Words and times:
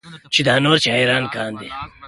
چې 0.33 0.41
دا 0.47 0.55
نور 0.65 0.77
شاعران 0.85 1.23
کاندي 1.33 1.67